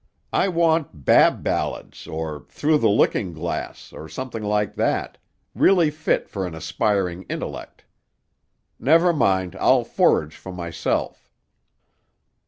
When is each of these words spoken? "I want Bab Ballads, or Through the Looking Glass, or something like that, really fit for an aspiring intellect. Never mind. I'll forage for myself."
"I 0.33 0.47
want 0.47 1.05
Bab 1.05 1.43
Ballads, 1.43 2.07
or 2.07 2.47
Through 2.49 2.79
the 2.79 2.89
Looking 2.89 3.33
Glass, 3.33 3.93
or 3.93 4.09
something 4.09 4.41
like 4.43 4.73
that, 4.73 5.19
really 5.53 5.91
fit 5.91 6.27
for 6.27 6.47
an 6.47 6.55
aspiring 6.55 7.21
intellect. 7.29 7.85
Never 8.79 9.13
mind. 9.13 9.55
I'll 9.57 9.83
forage 9.83 10.35
for 10.35 10.51
myself." 10.51 11.29